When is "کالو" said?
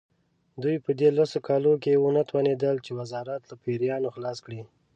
1.47-1.73